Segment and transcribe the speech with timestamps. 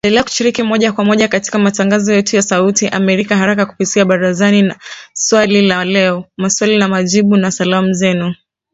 [0.03, 4.05] Wasikilizaji waendelea kushiriki moja kwa moja katika matangazo yetu ya Sauti ya Amerika haraka kupitia
[4.05, 4.75] Barazani na
[5.13, 8.35] Swali la Leo, Maswali na Majibu, na Salamu Zenu